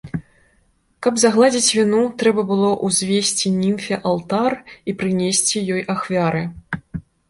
Каб 1.07 1.19
загладзіць 1.23 1.75
віну, 1.81 1.99
трэба 2.23 2.47
было 2.53 2.71
ўзвесці 2.89 3.55
німфе 3.61 4.03
алтар 4.15 4.61
і 4.61 4.91
прынесці 5.01 5.67
ёй 5.73 5.91
ахвяры. 5.97 6.49